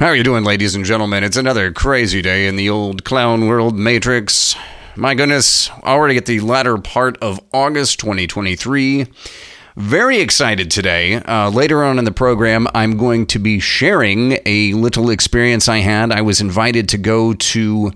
[0.00, 1.24] How are you doing, ladies and gentlemen?
[1.24, 4.56] It's another crazy day in the old clown world matrix.
[4.96, 9.06] My goodness, already at the latter part of August 2023.
[9.76, 11.16] Very excited today.
[11.16, 15.80] Uh, later on in the program, I'm going to be sharing a little experience I
[15.80, 16.12] had.
[16.12, 17.92] I was invited to go to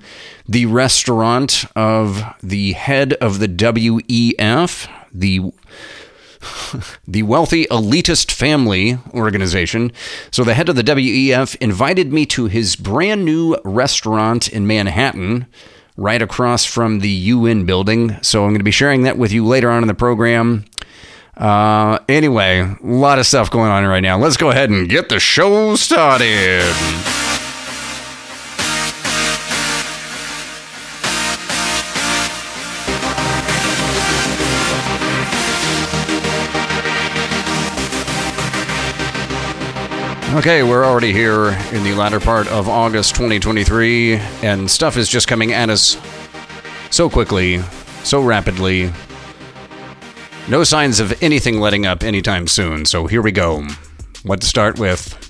[0.46, 5.41] the restaurant of the head of the WEF, the
[7.09, 9.93] the wealthy elitist family organization.
[10.31, 15.46] So, the head of the WEF invited me to his brand new restaurant in Manhattan,
[15.96, 18.17] right across from the UN building.
[18.23, 20.65] So, I'm going to be sharing that with you later on in the program.
[21.37, 24.18] Uh, anyway, a lot of stuff going on right now.
[24.18, 27.24] Let's go ahead and get the show started.
[40.34, 45.29] Okay, we're already here in the latter part of August 2023, and stuff is just
[45.29, 45.97] coming at us
[46.91, 47.63] so quickly,
[48.03, 48.93] so rapidly.
[50.49, 53.65] No signs of anything letting up anytime soon, so here we go.
[54.25, 55.23] What to start with?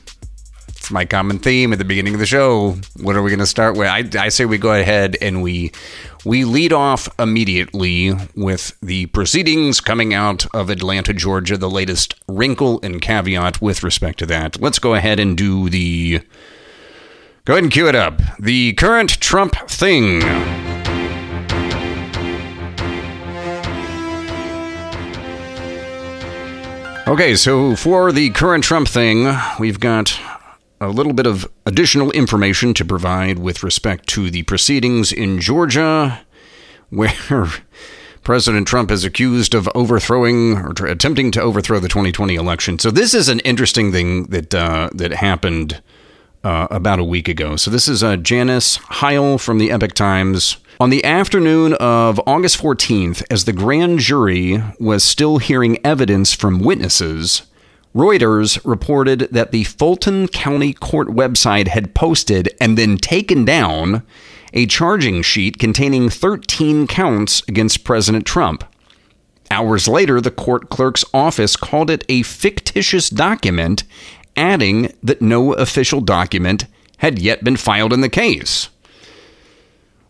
[0.90, 2.76] My common theme at the beginning of the show.
[3.00, 3.88] What are we going to start with?
[3.88, 5.72] I, I say we go ahead and we
[6.24, 12.80] we lead off immediately with the proceedings coming out of Atlanta, Georgia, the latest wrinkle
[12.82, 14.60] and caveat with respect to that.
[14.60, 16.20] Let's go ahead and do the.
[17.44, 18.20] Go ahead and cue it up.
[18.38, 20.22] The current Trump thing.
[27.06, 30.18] Okay, so for the current Trump thing, we've got
[30.84, 36.20] a little bit of additional information to provide with respect to the proceedings in Georgia,
[36.90, 37.48] where
[38.22, 42.78] President Trump is accused of overthrowing or attempting to overthrow the 2020 election.
[42.78, 45.82] So this is an interesting thing that uh, that happened
[46.42, 47.56] uh, about a week ago.
[47.56, 50.56] So this is uh, Janice Hisle from the Epoch Times.
[50.80, 56.58] On the afternoon of August 14th, as the grand jury was still hearing evidence from
[56.58, 57.42] witnesses,
[57.94, 64.02] Reuters reported that the Fulton County Court website had posted and then taken down
[64.52, 68.64] a charging sheet containing 13 counts against President Trump.
[69.50, 73.84] Hours later, the court clerk's office called it a fictitious document,
[74.36, 76.66] adding that no official document
[76.98, 78.70] had yet been filed in the case.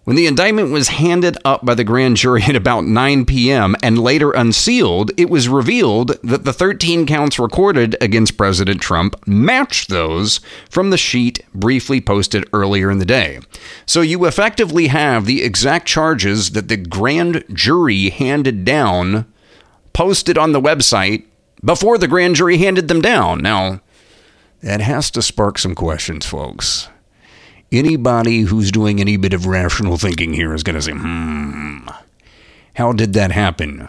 [0.04, 3.74] When the indictment was handed up by the grand jury at about 9 p.m.
[3.82, 9.88] and later unsealed, it was revealed that the 13 counts recorded against President Trump matched
[9.88, 13.40] those from the sheet briefly posted earlier in the day.
[13.86, 19.24] So you effectively have the exact charges that the grand jury handed down
[19.94, 21.24] posted on the website
[21.64, 23.40] before the grand jury handed them down.
[23.40, 23.80] Now,
[24.62, 26.90] that has to spark some questions, folks
[27.74, 31.86] anybody who's doing any bit of rational thinking here is going to say, hmm,
[32.74, 33.88] how did that happen?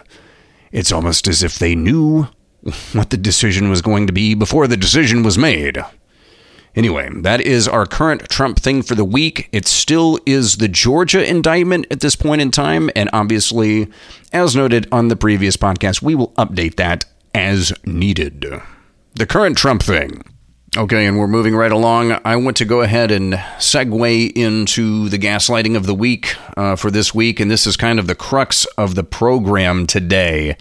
[0.72, 2.28] It's almost as if they knew
[2.94, 5.78] what the decision was going to be before the decision was made.
[6.76, 9.48] Anyway, that is our current Trump thing for the week.
[9.54, 12.90] It still is the Georgia indictment at this point in time.
[12.96, 13.88] And obviously,
[14.34, 18.46] as noted on the previous podcast, we will update that as needed.
[19.14, 20.24] The current Trump thing.
[20.78, 22.20] Okay, and we're moving right along.
[22.26, 26.92] I want to go ahead and segue into the gaslighting of the week uh, for
[26.92, 30.58] this week, and this is kind of the crux of the program today.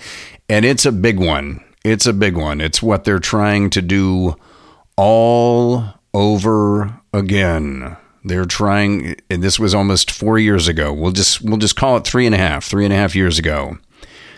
[0.48, 1.64] And it's a big one.
[1.82, 2.60] It's a big one.
[2.60, 4.36] It's what they're trying to do
[4.96, 7.96] all over again.
[8.22, 10.92] They're trying, and this was almost four years ago.
[10.92, 13.40] We'll just we'll just call it three and a half, three and a half years
[13.40, 13.78] ago.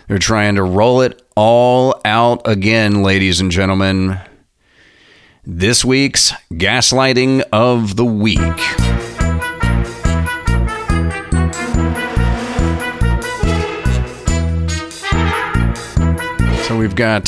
[0.09, 4.19] They're trying to roll it all out again, ladies and gentlemen
[5.47, 8.41] this week's Gaslighting of the Week.
[16.65, 17.27] So we've got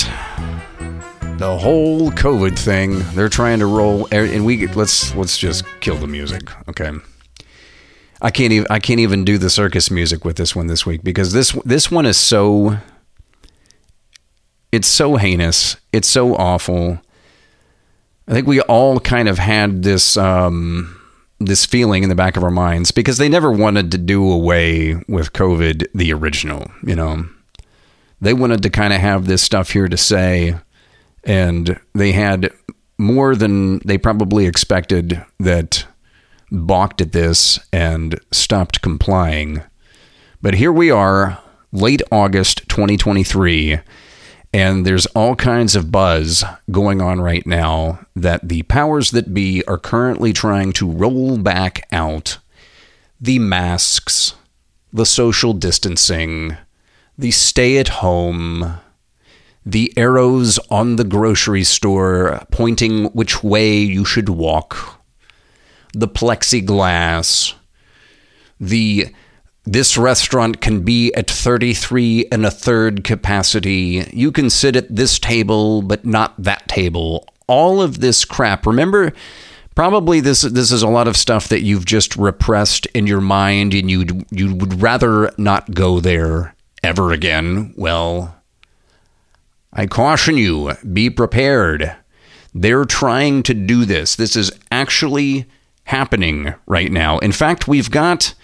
[1.39, 2.99] the whole COVID thing.
[3.15, 6.91] They're trying to roll, and we let's let's just kill the music, okay?
[8.21, 11.05] I can't even I can't even do the circus music with this one this week
[11.05, 12.79] because this this one is so
[14.73, 16.99] it's so heinous, it's so awful
[18.29, 21.01] I think we all kind of had this um,
[21.41, 24.97] this feeling in the back of our minds because they never wanted to do away
[25.09, 26.71] with COVID, the original.
[26.83, 27.27] You know,
[28.21, 30.57] they wanted to kind of have this stuff here to say,
[31.25, 32.53] and they had
[32.99, 35.87] more than they probably expected that
[36.51, 39.63] balked at this and stopped complying.
[40.43, 41.39] But here we are,
[41.73, 43.81] late August 2023
[44.53, 49.63] And there's all kinds of buzz going on right now that the powers that be
[49.65, 52.39] are currently trying to roll back out
[53.21, 54.35] the masks,
[54.93, 56.57] the social distancing,
[57.19, 58.79] the stay at home,
[59.67, 64.99] the arrows on the grocery store pointing which way you should walk,
[65.93, 67.53] the plexiglass,
[68.59, 69.09] the
[69.73, 74.09] this restaurant can be at 33 and a third capacity.
[74.15, 77.29] You can sit at this table, but not that table.
[77.47, 78.67] All of this crap.
[78.67, 79.13] Remember,
[79.75, 83.75] probably this this is a lot of stuff that you've just repressed in your mind,
[83.75, 87.75] and you you would rather not go there ever again.
[87.77, 88.37] Well,
[89.71, 91.95] I caution you: be prepared.
[92.55, 94.17] They're trying to do this.
[94.17, 95.45] This is actually
[95.85, 97.19] happening right now.
[97.19, 98.35] In fact, we've got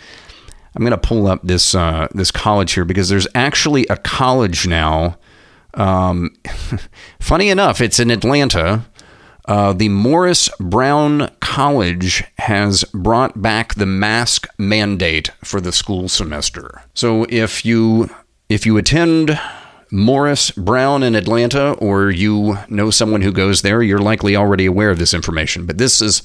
[0.74, 4.66] I'm going to pull up this uh, this college here because there's actually a college
[4.66, 5.18] now.
[5.74, 6.34] Um,
[7.20, 8.84] funny enough, it's in Atlanta.
[9.46, 16.82] Uh, the Morris Brown College has brought back the mask mandate for the school semester.
[16.94, 18.08] So if you
[18.48, 19.38] if you attend
[19.90, 24.90] Morris Brown in Atlanta, or you know someone who goes there, you're likely already aware
[24.90, 25.66] of this information.
[25.66, 26.22] But this is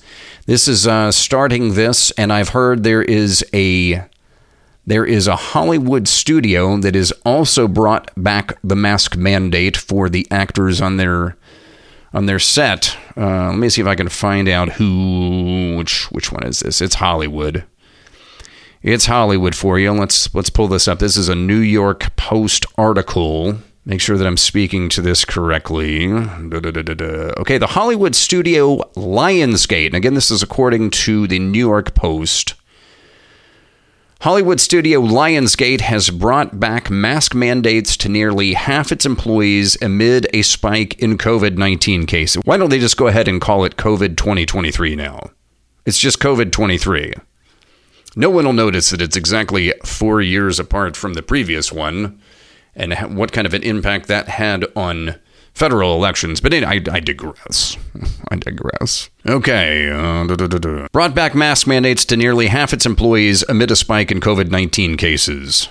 [0.47, 4.03] this is uh, starting this, and I've heard there is a
[4.89, 10.25] there is a Hollywood studio that has also brought back the mask mandate for the
[10.31, 11.37] actors on their
[12.11, 12.97] on their set.
[13.15, 16.81] Uh, let me see if I can find out who which which one is this.
[16.81, 17.65] It's Hollywood.
[18.81, 19.91] It's Hollywood for you.
[19.91, 20.97] Let's let's pull this up.
[20.97, 23.59] This is a New York Post article.
[23.85, 26.07] Make sure that I'm speaking to this correctly.
[26.07, 29.87] Da, da, da, okay, the Hollywood studio Lionsgate.
[29.87, 32.55] And again, this is according to the New York Post.
[34.21, 40.41] Hollywood studio Lionsgate has brought back mask mandates to nearly half its employees amid a
[40.41, 42.41] spike in COVID 19 cases.
[42.43, 45.31] Why don't they just go ahead and call it COVID 2023 now?
[45.85, 47.13] It's just COVID 23.
[48.17, 52.19] No one will notice that it's exactly four years apart from the previous one
[52.75, 55.15] and what kind of an impact that had on
[55.53, 56.41] federal elections.
[56.41, 57.77] But I, I digress.
[58.31, 59.09] I digress.
[59.25, 59.89] Okay.
[59.89, 64.49] Uh, Brought back mask mandates to nearly half its employees amid a spike in COVID
[64.49, 65.69] 19 cases.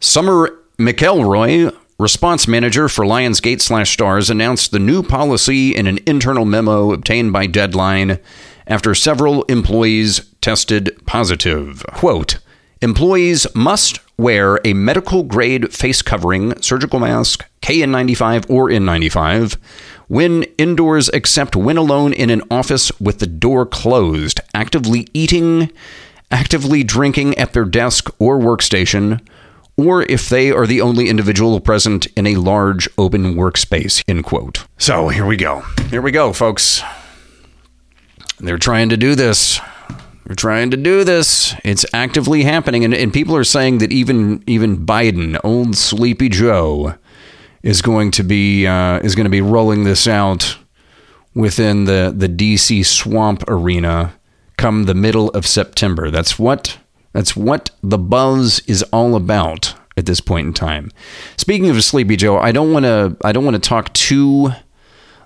[0.00, 6.44] Summer McElroy, response manager for Lionsgate slash Starz, announced the new policy in an internal
[6.44, 8.18] memo obtained by Deadline
[8.66, 11.84] after several employees tested positive.
[11.92, 12.38] Quote,
[12.80, 19.58] Employees must wear a medical grade face covering, surgical mask, KN95 or N95
[20.12, 25.70] when indoors except when alone in an office with the door closed, actively eating,
[26.30, 29.26] actively drinking at their desk or workstation,
[29.78, 34.02] or if they are the only individual present in a large open workspace.
[34.06, 34.66] End quote.
[34.76, 35.60] So here we go.
[35.88, 36.82] Here we go, folks.
[38.38, 39.60] They're trying to do this.
[40.26, 41.54] We're trying to do this.
[41.64, 46.94] It's actively happening, and, and people are saying that even even Biden, old Sleepy Joe,
[47.62, 50.58] is going to be uh, is going to be rolling this out
[51.34, 54.14] within the the DC swamp arena
[54.56, 56.10] come the middle of September.
[56.10, 56.78] That's what
[57.12, 60.90] that's what the buzz is all about at this point in time.
[61.36, 64.52] Speaking of Sleepy Joe, I don't want to I don't want to talk too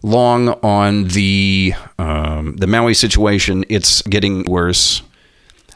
[0.06, 3.64] long on the um, the Maui situation.
[3.68, 5.02] It's getting worse.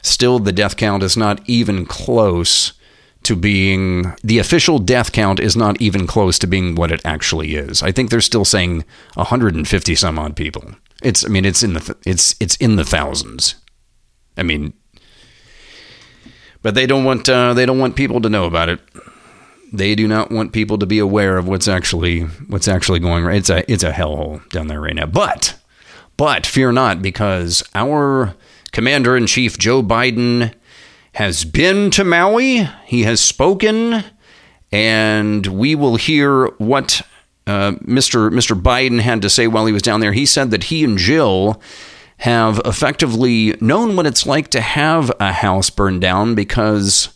[0.03, 2.73] Still, the death count is not even close
[3.23, 7.55] to being the official death count is not even close to being what it actually
[7.55, 7.83] is.
[7.83, 8.85] I think they're still saying
[9.15, 10.65] 150 some odd people.
[11.03, 13.57] It's I mean it's in the it's it's in the thousands.
[14.39, 14.73] I mean,
[16.63, 18.81] but they don't want uh, they don't want people to know about it
[19.73, 23.37] they do not want people to be aware of what's actually what's actually going right.
[23.37, 25.07] It's a it's a hellhole down there right now.
[25.07, 25.57] But
[26.17, 28.35] but fear not, because our
[28.73, 30.53] commander in chief Joe Biden
[31.15, 32.69] has been to Maui.
[32.85, 34.05] He has spoken,
[34.71, 37.03] and we will hear what
[37.47, 38.31] uh, Mr.
[38.31, 38.61] Mr.
[38.61, 40.13] Biden had to say while he was down there.
[40.13, 41.61] He said that he and Jill
[42.19, 47.09] have effectively known what it's like to have a house burned down because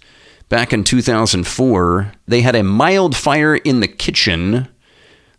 [0.54, 4.68] back in 2004, they had a mild fire in the kitchen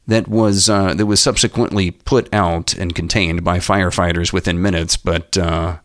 [0.08, 4.98] that was uh, that was subsequently put out and contained by firefighters within minutes.
[4.98, 5.78] But uh,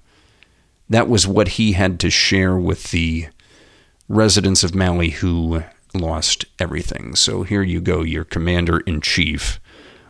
[0.88, 3.28] that was what he had to share with the
[4.08, 5.62] residents of Maui who
[5.94, 7.14] lost everything.
[7.14, 9.60] So here you go, your commander in chief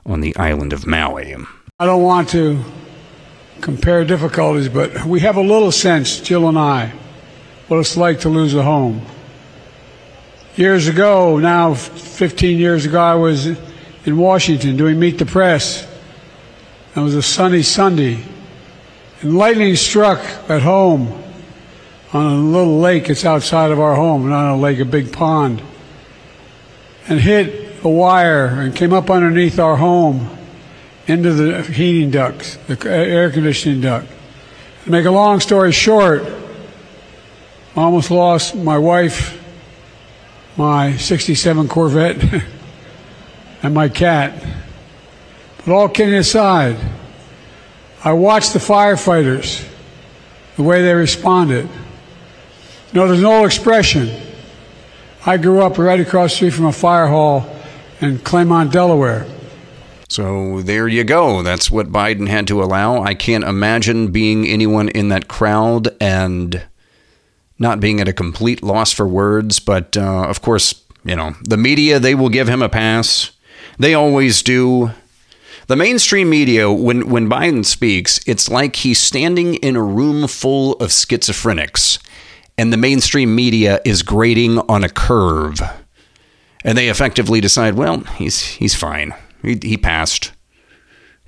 [0.06, 1.36] on the island of Maui.
[1.78, 2.64] I don't want to
[3.60, 6.94] compare difficulties, but we have a little sense, Jill and I,
[7.70, 9.00] what it's like to lose a home.
[10.56, 15.86] Years ago, now 15 years ago, I was in Washington doing Meet the Press.
[16.96, 18.24] It was a sunny Sunday.
[19.20, 20.18] And lightning struck
[20.50, 21.22] at home
[22.12, 25.62] on a little lake that's outside of our home, not a lake, a big pond,
[27.06, 30.28] and hit a wire and came up underneath our home
[31.06, 34.08] into the heating ducts, the air conditioning duct.
[34.86, 36.39] To make a long story short,
[37.80, 39.42] almost lost my wife,
[40.56, 42.42] my 67 Corvette,
[43.62, 44.44] and my cat.
[45.58, 46.76] But all kidding aside,
[48.02, 49.66] I watched the firefighters,
[50.56, 51.68] the way they responded.
[52.92, 54.10] Know, there's old expression.
[55.24, 57.46] I grew up right across the street from a fire hall
[58.00, 59.26] in Claymont, Delaware.
[60.08, 61.42] So there you go.
[61.42, 63.02] That's what Biden had to allow.
[63.02, 66.66] I can't imagine being anyone in that crowd and
[67.60, 69.60] not being at a complete loss for words.
[69.60, 73.30] But uh, of course, you know, the media, they will give him a pass.
[73.78, 74.90] They always do.
[75.68, 80.72] The mainstream media, when, when Biden speaks, it's like he's standing in a room full
[80.74, 82.02] of schizophrenics,
[82.58, 85.60] and the mainstream media is grading on a curve.
[86.64, 89.14] And they effectively decide, well, he's, he's fine.
[89.42, 90.32] He, he passed.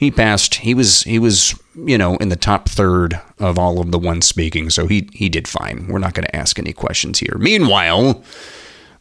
[0.03, 0.57] He passed.
[0.57, 4.27] He was he was you know in the top third of all of the ones
[4.27, 5.87] speaking, so he he did fine.
[5.87, 7.37] We're not going to ask any questions here.
[7.39, 8.25] Meanwhile,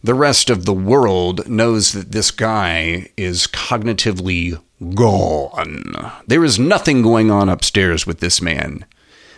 [0.03, 4.61] the rest of the world knows that this guy is cognitively
[4.93, 6.11] gone.
[6.27, 8.85] There is nothing going on upstairs with this man.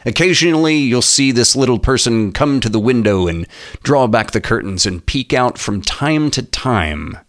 [0.05, 3.47] Occasionally, you'll see this little person come to the window and
[3.83, 7.19] draw back the curtains and peek out from time to time.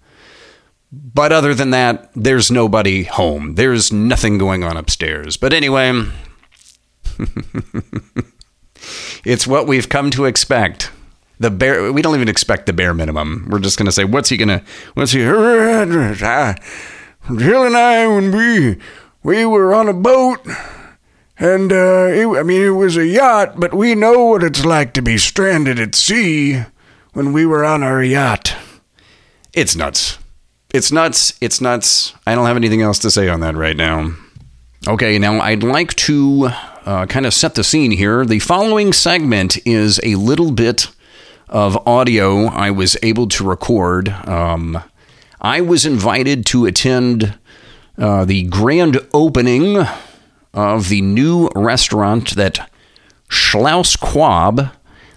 [0.95, 3.57] But other than that, there's nobody home.
[3.57, 5.37] There's nothing going on upstairs.
[5.37, 6.05] But anyway,
[9.25, 10.93] it's what we've come to expect.
[11.41, 13.49] The bare we don't even expect the bare minimum.
[13.51, 14.63] We're just gonna say, what's he gonna
[14.95, 15.83] what's he Jill
[17.65, 18.79] and I when we
[19.25, 20.47] we were on a boat
[21.37, 24.93] and uh, it, I mean it was a yacht, but we know what it's like
[24.93, 26.63] to be stranded at sea
[27.15, 28.55] when we were on our yacht.
[29.53, 30.19] It's nuts.
[30.75, 31.39] It's nuts.
[31.41, 32.15] It's nuts.
[32.27, 34.13] I don't have anything else to say on that right now.
[34.89, 36.49] Okay, now I'd like to
[36.85, 38.25] uh, kind of set the scene here.
[38.25, 40.89] The following segment is a little bit
[41.49, 44.09] of audio I was able to record.
[44.09, 44.83] Um,
[45.41, 47.39] I was invited to attend
[47.97, 49.87] uh, the grand opening
[50.53, 52.69] of the new restaurant that
[53.29, 54.73] Schlaus Kwab,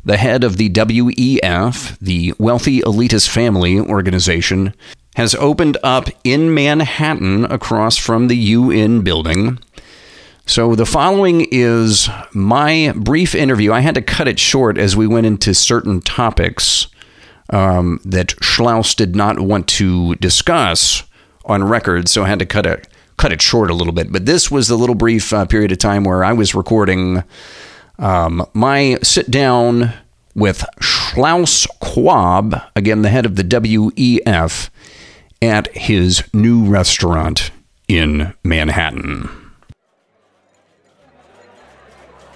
[0.05, 4.75] the head of the WEF, the Wealthy Elitist Family Organization,
[5.17, 9.57] has opened up in Manhattan across from the UN building.
[10.45, 13.73] So the following is my brief interview.
[13.73, 16.85] I had to cut it short as we went into certain topics
[17.49, 21.01] um, that Schlaus did not want to discuss
[21.45, 24.11] on record, so I had to cut it cut it short a little bit.
[24.11, 27.23] But this was the little brief uh, period of time where I was recording
[27.97, 29.93] um, my sit down
[30.35, 34.69] with Schlaus Kwab, again the head of the WEF,
[35.41, 37.51] at his new restaurant
[37.87, 39.29] in Manhattan.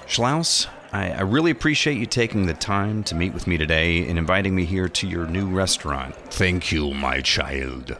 [0.08, 4.20] Schlaus, I, I, really appreciate you taking the time to meet with me today and
[4.20, 6.15] inviting me here to your new restaurant.
[6.15, 7.98] Thank you, my child.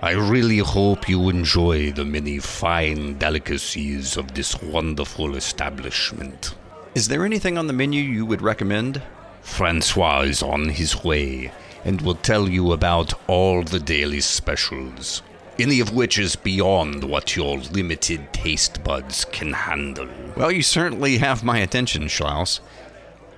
[0.00, 6.54] I really hope you enjoy the many fine delicacies of this wonderful establishment.
[6.94, 9.02] Is there anything on the menu you would recommend?
[9.42, 11.50] Francois is on his way
[11.84, 15.22] and will tell you about all the daily specials,
[15.58, 20.08] any of which is beyond what your limited taste buds can handle.
[20.36, 22.60] Well, you certainly have my attention, Schlaus.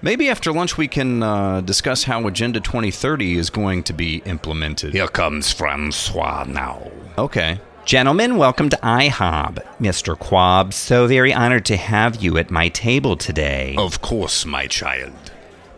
[0.02, 4.94] Maybe after lunch we can uh, discuss how Agenda 2030 is going to be implemented.
[4.94, 6.90] Here comes Francois now.
[7.18, 7.60] Okay.
[7.84, 9.62] Gentlemen, welcome to IHOB.
[9.78, 10.16] Mr.
[10.16, 13.74] Kwab, so very honored to have you at my table today.
[13.76, 15.29] Of course, my child.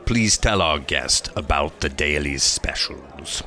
[0.05, 3.43] Please tell our guest about the daily specials.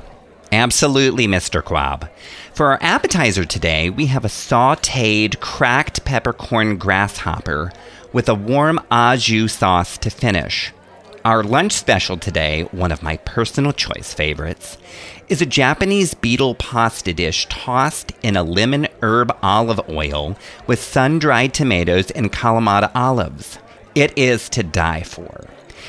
[0.50, 1.62] Absolutely, Mr.
[1.62, 2.08] Kwab.
[2.54, 7.72] For our appetizer today, we have a sauteed cracked peppercorn grasshopper
[8.12, 10.72] with a warm au jus sauce to finish.
[11.24, 14.78] Our lunch special today, one of my personal choice favorites,
[15.28, 21.18] is a Japanese beetle pasta dish tossed in a lemon herb olive oil with sun
[21.18, 23.58] dried tomatoes and Kalamata olives.
[23.94, 25.48] It is to die for.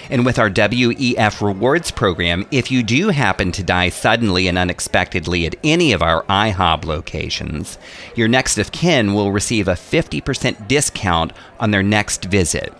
[0.10, 5.46] And with our WEF rewards program, if you do happen to die suddenly and unexpectedly
[5.46, 7.78] at any of our IHOB locations,
[8.16, 12.74] your next of kin will receive a 50% discount on their next visit.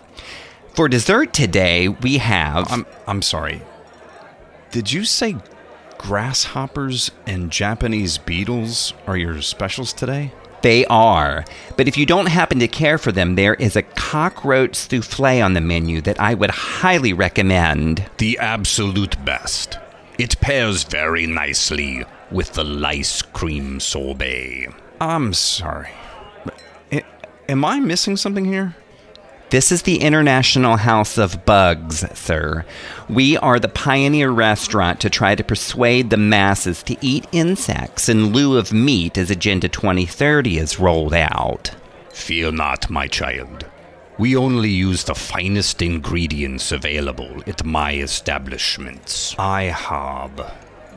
[0.74, 2.70] For dessert today, we have.
[2.70, 3.62] I'm, I'm sorry.
[4.70, 5.36] Did you say
[5.98, 10.32] grasshoppers and Japanese beetles are your specials today?
[10.62, 11.44] They are.
[11.76, 15.54] But if you don't happen to care for them, there is a cockroach souffle on
[15.54, 18.04] the menu that I would highly recommend.
[18.18, 19.78] The absolute best.
[20.18, 24.68] It pairs very nicely with the lice cream sorbet.
[25.00, 25.90] I'm sorry.
[26.44, 27.04] But,
[27.48, 28.74] am I missing something here?
[29.50, 32.66] This is the International House of Bugs, sir.
[33.08, 38.34] We are the pioneer restaurant to try to persuade the masses to eat insects in
[38.34, 41.70] lieu of meat as Agenda 2030 is rolled out.
[42.12, 43.64] Fear not, my child.
[44.18, 49.34] We only use the finest ingredients available at my establishments.
[49.36, 50.40] IHOB.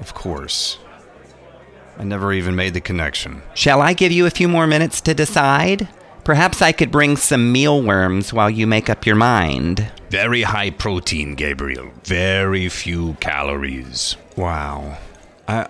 [0.02, 0.78] Of course.
[1.98, 3.44] I never even made the connection.
[3.54, 5.88] Shall I give you a few more minutes to decide?
[6.24, 9.92] Perhaps I could bring some mealworms while you make up your mind.
[10.10, 11.92] Very high protein, Gabriel.
[12.04, 14.18] Very few calories.
[14.36, 14.98] Wow.
[15.48, 15.68] I.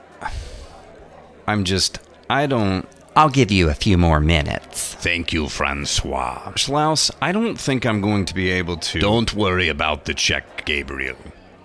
[1.47, 1.99] I'm just.
[2.29, 2.85] I don't.
[3.15, 4.93] I'll give you a few more minutes.
[4.95, 6.53] Thank you, Francois.
[6.55, 8.99] Schlaus, I don't think I'm going to be able to.
[8.99, 11.17] Don't worry about the check, Gabriel.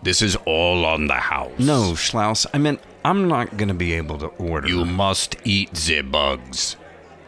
[0.03, 1.59] This is all on the house.
[1.59, 4.69] No, Schlaus, I meant I'm not going to be able to order.
[4.69, 6.77] You must eat the bugs.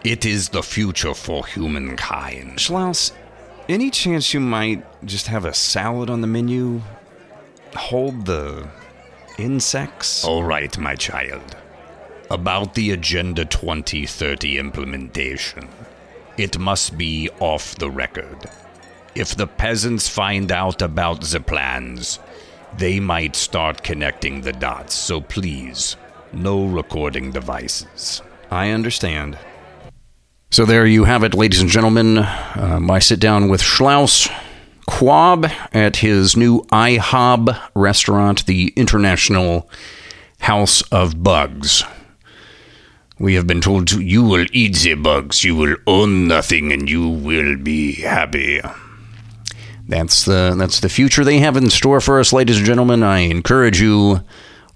[0.05, 2.59] It is the future for humankind.
[2.59, 3.13] Schlaus,
[3.69, 6.83] any chance you might just have a salad on the menu?
[7.75, 8.69] Hold the
[9.39, 10.25] insects?
[10.25, 11.57] All right, my child.
[12.31, 15.69] About the Agenda 2030 implementation.
[16.37, 18.49] It must be off the record.
[19.17, 22.21] If the peasants find out about the plans,
[22.77, 25.97] they might start connecting the dots, so please,
[26.33, 28.23] no recording devices.
[28.51, 29.37] I understand.
[30.51, 32.19] So there you have it, ladies and gentlemen.
[32.19, 34.33] Uh, my sit down with Schlaus
[34.89, 39.69] Kwab at his new IHOB restaurant, the International
[40.41, 41.85] House of Bugs.
[43.19, 47.07] We have been told you will eat the bugs, you will own nothing, and you
[47.07, 48.63] will be happy.
[49.87, 53.03] That's the that's the future they have in store for us, ladies and gentlemen.
[53.03, 54.21] I encourage you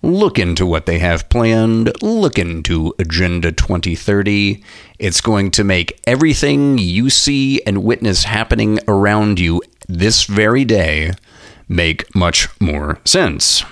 [0.02, 1.92] look into what they have planned.
[2.02, 4.62] Look into Agenda 2030.
[4.98, 11.12] It's going to make everything you see and witness happening around you this very day
[11.68, 13.64] make much more sense.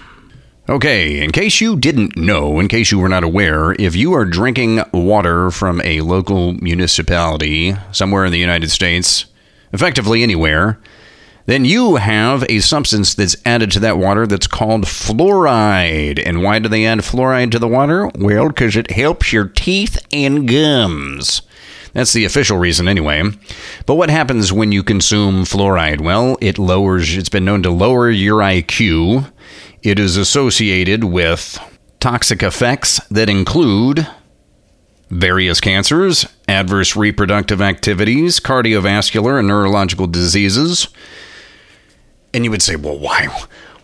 [0.69, 4.25] Okay, in case you didn't know, in case you were not aware, if you are
[4.25, 9.27] drinking water from a local municipality somewhere in the United States,
[9.73, 10.79] effectively anywhere,
[11.47, 16.23] then you have a substance that's added to that water that's called fluoride.
[16.25, 18.11] And why do they add fluoride to the water?
[18.15, 21.43] Well, because it helps your teeth and gums.
[21.93, 23.23] That's the official reason, anyway.
[23.87, 26.01] But what happens when you consume fluoride?
[26.01, 29.33] Well, it lowers, it's been known to lower your IQ.
[29.83, 31.59] It is associated with
[31.99, 34.07] toxic effects that include
[35.11, 40.89] various cancers, adverse reproductive activities, cardiovascular and neurological diseases.
[42.33, 43.29] And you would say, well, why,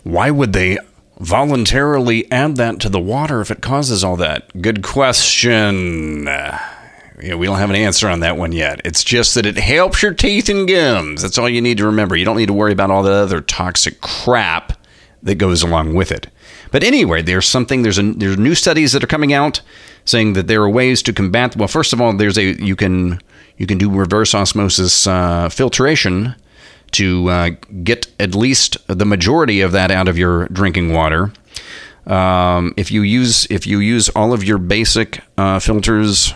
[0.04, 0.78] why would they
[1.18, 4.60] voluntarily add that to the water if it causes all that?
[4.60, 6.28] Good question.
[7.18, 8.82] We don't have an answer on that one yet.
[8.84, 11.22] It's just that it helps your teeth and gums.
[11.22, 12.14] That's all you need to remember.
[12.14, 14.78] You don't need to worry about all the other toxic crap
[15.22, 16.28] that goes along with it.
[16.70, 17.82] But anyway, there's something.
[17.82, 19.62] There's a there's new studies that are coming out
[20.04, 21.56] saying that there are ways to combat.
[21.56, 23.20] Well, first of all, there's a you can
[23.56, 26.34] you can do reverse osmosis uh, filtration
[26.92, 27.50] to uh,
[27.82, 31.32] get at least the majority of that out of your drinking water.
[32.06, 36.32] Um, if you use if you use all of your basic uh, filters,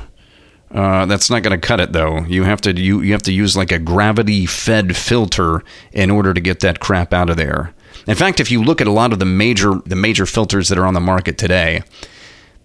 [0.73, 2.21] uh, that's not going to cut it though.
[2.21, 6.35] You have to you, you have to use like a gravity fed filter in order
[6.35, 7.73] to get that crap out of there.
[8.07, 10.79] In fact, if you look at a lot of the major the major filters that
[10.79, 11.83] are on the market today,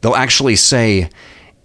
[0.01, 1.09] they'll actually say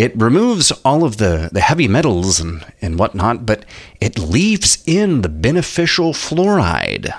[0.01, 3.67] it removes all of the, the heavy metals and, and whatnot, but
[4.01, 7.15] it leaves in the beneficial fluoride.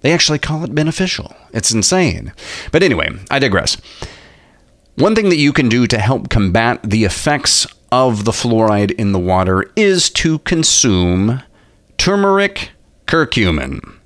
[0.00, 1.36] They actually call it beneficial.
[1.52, 2.32] It's insane.
[2.72, 3.76] But anyway, I digress.
[4.96, 9.12] One thing that you can do to help combat the effects of the fluoride in
[9.12, 11.44] the water is to consume
[11.98, 12.70] turmeric
[13.06, 13.97] curcumin.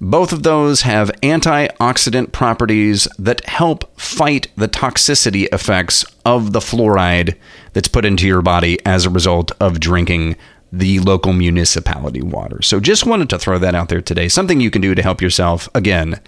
[0.00, 7.36] Both of those have antioxidant properties that help fight the toxicity effects of the fluoride
[7.72, 10.36] that's put into your body as a result of drinking
[10.70, 12.62] the local municipality water.
[12.62, 14.28] So just wanted to throw that out there today.
[14.28, 15.68] Something you can do to help yourself.
[15.74, 16.20] Again,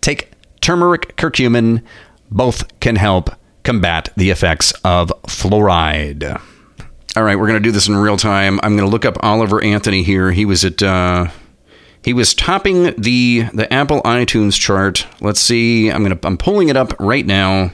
[0.00, 1.82] take turmeric, curcumin.
[2.30, 3.30] Both can help
[3.62, 6.40] combat the effects of fluoride.
[7.16, 8.58] All right, we're going to do this in real time.
[8.62, 10.32] I'm going to look up Oliver Anthony here.
[10.32, 11.28] He was at uh,
[12.04, 15.06] he was topping the the Apple iTunes chart.
[15.20, 15.90] Let's see.
[15.90, 17.72] I'm to I'm pulling it up right now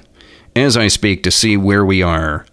[0.54, 2.46] as I speak to see where we are.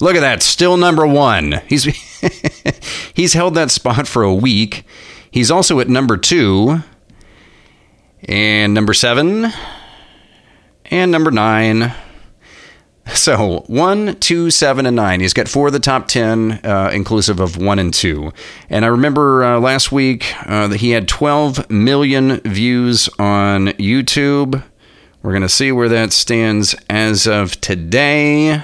[0.00, 1.60] Look at that, still number one.
[1.68, 1.84] He's
[3.14, 4.84] he's held that spot for a week.
[5.30, 6.80] He's also at number two,
[8.26, 9.52] and number seven,
[10.86, 11.94] and number nine.
[13.14, 15.20] So one, two, seven, and nine.
[15.20, 18.32] He's got four of the top ten, uh, inclusive of one and two.
[18.70, 24.62] And I remember uh, last week uh, that he had 12 million views on YouTube.
[25.22, 28.62] We're gonna see where that stands as of today.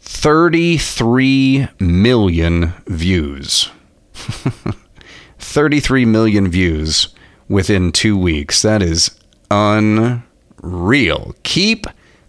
[0.00, 3.70] 33 million views.
[5.38, 7.08] 33 million views
[7.48, 8.62] within two weeks.
[8.62, 9.10] That is
[9.50, 11.34] unreal.
[11.42, 11.86] Keep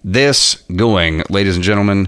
[0.08, 2.08] this going, ladies and gentlemen.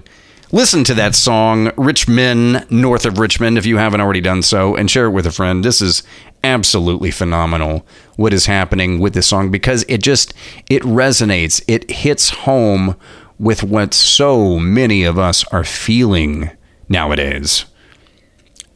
[0.52, 4.74] Listen to that song, Rich Men, North of Richmond, if you haven't already done so,
[4.74, 5.64] and share it with a friend.
[5.64, 6.02] This is
[6.42, 7.86] absolutely phenomenal
[8.16, 10.32] what is happening with this song because it just
[10.68, 11.62] it resonates.
[11.68, 12.96] It hits home
[13.38, 16.50] with what so many of us are feeling
[16.88, 17.66] nowadays.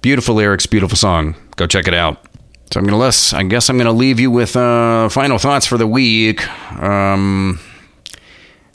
[0.03, 1.35] Beautiful lyrics, beautiful song.
[1.57, 2.23] Go check it out.
[2.71, 3.33] So I'm gonna less.
[3.33, 6.47] I guess I'm gonna leave you with uh, final thoughts for the week.
[6.79, 7.59] Um,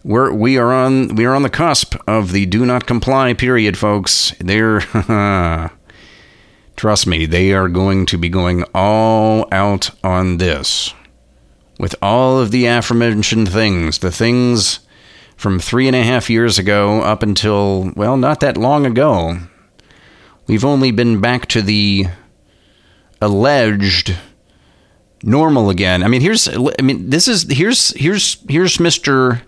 [0.03, 3.77] we're we are on we are on the cusp of the do not comply period,
[3.77, 4.33] folks.
[4.39, 4.81] They're
[6.75, 10.93] trust me, they are going to be going all out on this
[11.77, 14.79] with all of the aforementioned things, the things
[15.35, 19.37] from three and a half years ago up until well, not that long ago.
[20.47, 22.07] We've only been back to the
[23.21, 24.15] alleged
[25.23, 26.03] normal again.
[26.03, 29.41] I mean, here's I mean, this is here's here's here's Mr.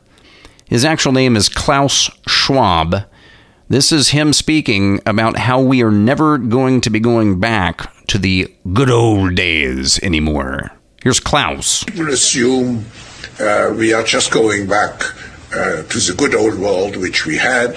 [0.72, 3.04] His actual name is Klaus Schwab.
[3.68, 8.18] This is him speaking about how we are never going to be going back to
[8.18, 10.72] the good old days anymore.
[11.04, 11.84] Here's Klaus.
[11.84, 12.86] People assume
[13.38, 15.04] uh, we are just going back
[15.54, 17.76] uh, to the good old world which we had,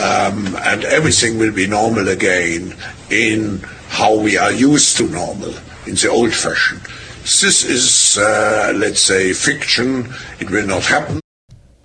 [0.00, 2.72] um, and everything will be normal again
[3.10, 5.54] in how we are used to normal,
[5.88, 6.78] in the old fashion.
[7.22, 10.14] This is, uh, let's say, fiction.
[10.38, 11.18] It will not happen.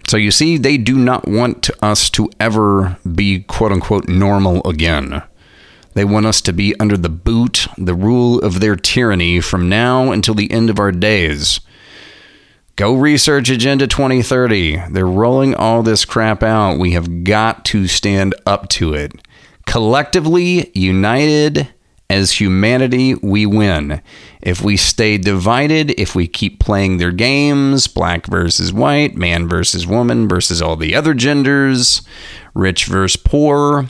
[0.07, 5.23] So you see, they do not want us to ever be quote unquote normal again.
[5.93, 10.11] They want us to be under the boot, the rule of their tyranny from now
[10.11, 11.59] until the end of our days.
[12.75, 14.85] Go research Agenda 2030.
[14.89, 16.79] They're rolling all this crap out.
[16.79, 19.13] We have got to stand up to it.
[19.67, 21.67] Collectively, united
[22.13, 24.01] as humanity, we win.
[24.41, 29.87] If we stay divided, if we keep playing their games, black versus white, man versus
[29.87, 32.03] woman versus all the other genders,
[32.53, 33.89] rich versus poor,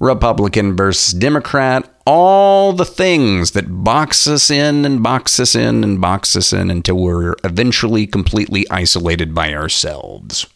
[0.00, 6.00] Republican versus Democrat, all the things that box us in and box us in and
[6.00, 10.46] box us in until we're eventually completely isolated by ourselves.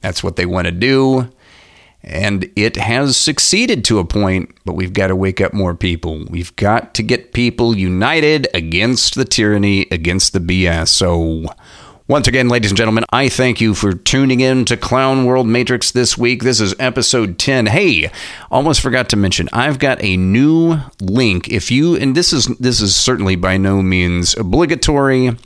[0.00, 1.30] That's what they want to do.
[2.02, 6.24] And it has succeeded to a point, but we've got to wake up more people.
[6.28, 10.88] We've got to get people united against the tyranny, against the BS.
[10.88, 11.46] So,
[12.06, 15.90] once again, ladies and gentlemen, I thank you for tuning in to Clown World Matrix
[15.90, 16.42] this week.
[16.42, 17.66] This is episode 10.
[17.66, 18.10] Hey,
[18.50, 21.48] almost forgot to mention, I've got a new link.
[21.48, 25.36] If you and this is this is certainly by no means obligatory.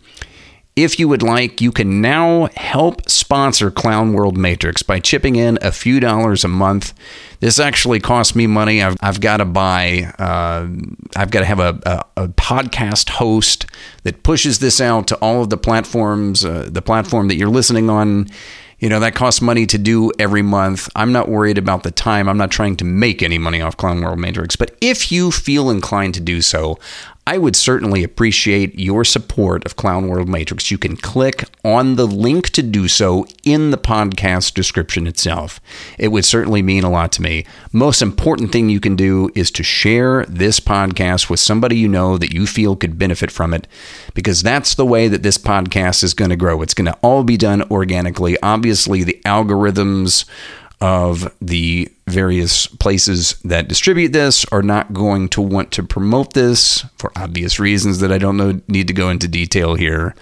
[0.75, 5.59] If you would like, you can now help sponsor Clown World Matrix by chipping in
[5.61, 6.95] a few dollars a month.
[7.41, 8.83] This actually costs me money.
[8.83, 10.67] I've, I've got to buy, uh,
[11.15, 13.67] I've got to have a, a, a, podcast host
[14.05, 17.91] that pushes this out to all of the platforms, uh, the platform that you're listening
[17.91, 18.29] on.
[18.79, 20.89] You know, that costs money to do every month.
[20.97, 22.29] I'm not worried about the time.
[22.29, 24.57] I'm not trying to make any money off Clown World Matrix.
[24.57, 26.81] But if you feel inclined to do so,
[27.25, 30.73] I would certainly appreciate your support of Clown World Matrix.
[30.73, 35.61] You can click on the link to do so in the podcast description itself.
[35.99, 37.47] It would certainly mean a lot to me.
[37.73, 42.19] Most important thing you can do is to share this podcast with somebody you know
[42.19, 43.69] that you feel could benefit from it,
[44.15, 46.61] because that's the way that this podcast is going to grow.
[46.61, 48.37] It's going to all be done organically.
[48.43, 50.25] Obviously, the algorithms
[50.81, 56.85] of the various places that distribute this are not going to want to promote this
[56.97, 60.15] for obvious reasons that I don't know need to go into detail here.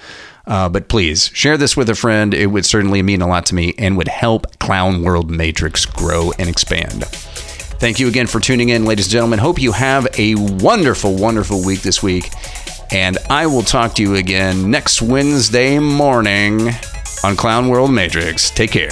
[0.47, 2.35] Uh, but please share this with a friend.
[2.35, 6.33] It would certainly mean a lot to me and would help Clown World Matrix grow
[6.39, 7.05] and expand.
[7.05, 9.39] Thank you again for tuning in, ladies and gentlemen.
[9.39, 12.31] Hope you have a wonderful, wonderful week this week.
[12.91, 16.71] And I will talk to you again next Wednesday morning
[17.23, 18.51] on Clown World Matrix.
[18.51, 18.91] Take care.